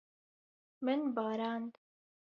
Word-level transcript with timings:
Min 0.85 1.01
barand. 1.15 1.71